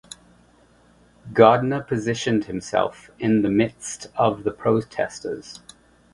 [1.31, 5.59] Gardner positioned himself in the midst of the protestors.